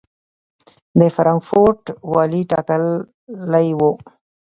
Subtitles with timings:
[0.99, 1.81] د فرانکفورټ
[2.13, 3.81] والي ټاکلی و.